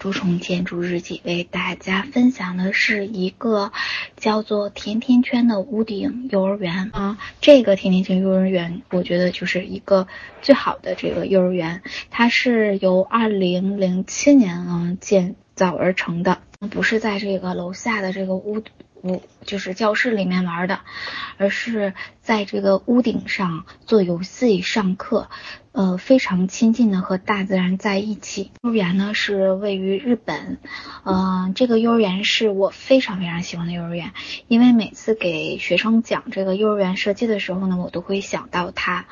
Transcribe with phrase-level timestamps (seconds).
[0.00, 3.70] 蛀虫建筑日记为大家分享的是一个
[4.16, 7.18] 叫做甜甜圈的屋顶幼儿园啊。
[7.42, 10.08] 这个甜甜圈幼儿园，我觉得就是一个
[10.40, 16.38] 最好的这个幼儿园，它是由二零零七年嗯建造而成的，
[16.70, 18.62] 不是在这个楼下的这个屋。
[19.02, 20.80] 屋就是教室里面玩的，
[21.36, 25.28] 而是在这个屋顶上做游戏、上课，
[25.72, 28.50] 呃，非常亲近的和大自然在一起。
[28.62, 30.58] 幼儿园呢是位于日本，
[31.04, 34.12] 嗯，这个幼儿园是我非常非常喜欢的幼儿园，
[34.48, 39.06] 因为每次给学生讲这个幼儿园设计的时候呢，我都会想到它。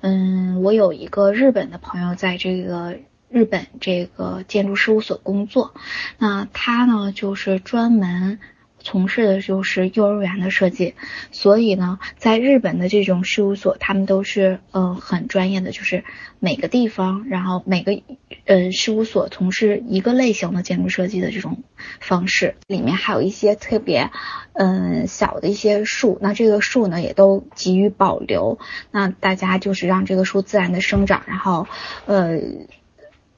[0.00, 2.98] 嗯，我有一个日本的朋友在这个
[3.28, 5.74] 日本这个建筑事务所工作，
[6.18, 8.40] 那他呢就是专门。
[8.86, 10.94] 从事的就是幼儿园的设计，
[11.32, 16.04] 所以呢，在日本的这种事务所，他们都是呃很专业的，就是
[16.38, 18.00] 每个地方，然后每个
[18.44, 21.64] 呃事务所从事一个类型的建筑设计的这种
[21.98, 22.54] 方式。
[22.68, 24.12] 里面还有一些特别
[24.52, 28.60] 嗯小的一些树，那这个树呢也都给予保留，
[28.92, 31.66] 那大家就是让这个树自然的生长，然后
[32.06, 32.38] 呃。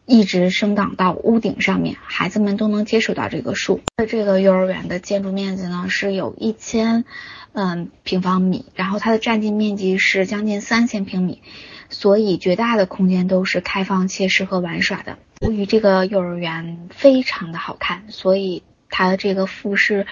[0.09, 3.83] 一直生长到屋顶上面，孩子们都能接触到这个树。
[4.09, 7.05] 这个幼儿园的建筑面积呢是有一千
[7.53, 11.42] 嗯平方米，然后它的占地面积是将近三千平米，
[11.91, 15.19] 所以绝大的空间都是开放且适合玩耍的。
[15.42, 20.06] 由于这个幼儿园非常的好看，所以它的这个富士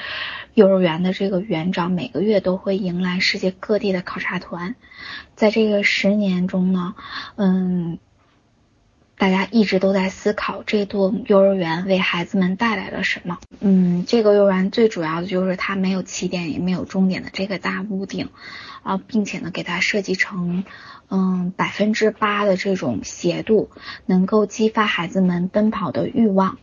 [0.52, 4.74] 幼儿园的这个园长每个月都会迎来世界各地的考察团。
[5.36, 6.94] 在这个十年中呢，
[7.36, 7.98] 嗯。
[9.18, 13.38] 大家一直都在思考这座幼儿园为孩子们带来了什么。
[13.60, 18.28] 嗯，这个幼儿园最主要的就是它没有起点也没有终点的这个大屋顶，
[18.82, 20.64] 啊，并且呢给它设计成，
[21.08, 23.70] 嗯，百分之八的这种斜度，
[24.04, 26.58] 能够激发孩子们奔跑的欲望。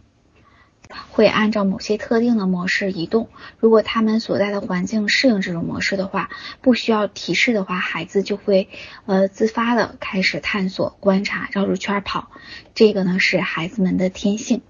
[1.10, 3.30] 会按照某些特定的模式移动。
[3.60, 6.30] 如果他们所在的环境适应这种模式的话，
[6.62, 8.70] 不需要提示的话，孩子就会
[9.06, 12.30] 呃自发的开始探索、观察、绕着圈跑。
[12.76, 14.62] 这个呢是孩子们的天性。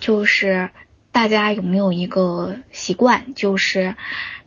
[0.00, 0.68] 就是
[1.16, 3.96] 大家有没有一个习惯，就是。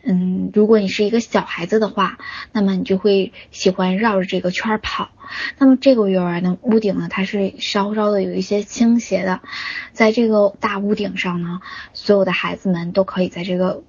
[0.04, 2.20] 嗯，如果你是一个小孩子的话，
[2.52, 5.10] 那么你就会喜欢绕着这个圈跑。
[5.58, 9.42] 那么这个幼儿园的屋顶呢，它是稍稍的有一些倾斜的，
[9.94, 11.60] 在这个大屋顶上呢，
[11.94, 13.84] 所有的孩子们都可以在这个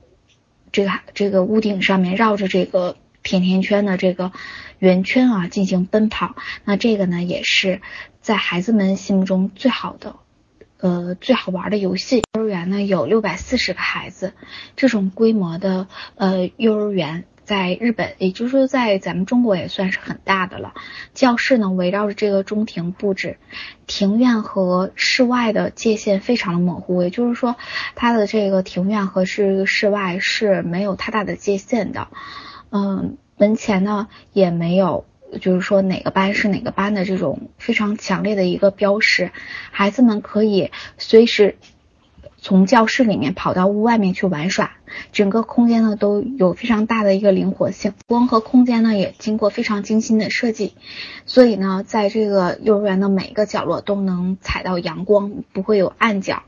[0.73, 4.33] 这个这个屋顶上面绕着这个甜甜圈的这个
[4.79, 6.35] 圆圈啊进行奔跑。
[6.65, 7.83] 那这个呢，也是
[8.23, 10.17] 在孩子们心目中最好的。
[10.81, 12.23] 呃，最好玩的游戏。
[12.35, 14.33] 幼儿园呢有六百四十个孩子，
[14.77, 20.73] 这种规模的呃幼儿园在日本，也就是说在咱们中国也算是很大的了。
[21.13, 23.37] 教室呢围绕着这个中庭布置，
[23.87, 27.57] 庭院和室外的界限非常的模糊，也就是说
[27.95, 32.09] 它的这个庭院和是室外是没有太大的界限的。
[32.71, 35.05] 嗯，门前呢也没有。
[35.41, 39.31] 就是说哪个班是哪个班的这种非常强烈的一个标识，
[39.71, 41.57] 孩子们可以随时
[42.41, 44.73] 从教室里面跑到屋外面去玩耍，
[45.13, 50.75] 整个空间呢都有非常大的一个灵活性，光和空间呢也经过非常精心的设计，
[51.27, 56.43] 所以呢在这个幼儿园的每一个角落都能踩到阳光，不会有暗角。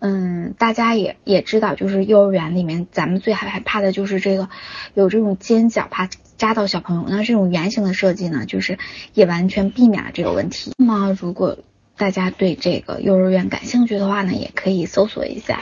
[0.00, 4.48] 嗯，大家也也知道，就是幼儿园里面咱们最害怕的就是这个
[4.94, 6.08] 有这种尖角怕。
[6.38, 8.78] 扎到小朋友，那这种圆形的设计呢，就是
[9.12, 10.70] 也完全避免了这个问题。
[10.78, 11.58] 那么，如果
[11.98, 15.60] 大家对这个幼儿园感兴趣的话呢，也可以搜索一下。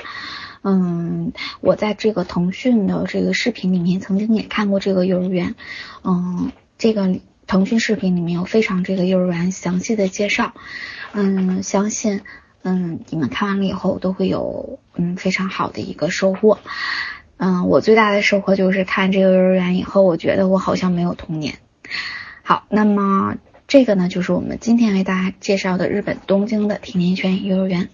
[0.63, 5.55] 嗯，我在这个腾讯的这个视频里面曾经也看过这个幼儿园。
[6.05, 10.55] 嗯，这个腾讯视频里面有非常这个幼儿园详细的介绍。
[11.13, 12.23] 嗯，相信
[12.63, 16.59] 嗯你们看完了以后都会有嗯非常好的一个收获。
[17.37, 21.59] 嗯，我最大的收获就是看这个幼儿园以后，我觉得我好像没有童年。
[22.43, 23.37] 好，那么
[23.69, 27.89] 这个呢，就是我们今天为大家介绍的日本东京的甜甜圈幼儿园。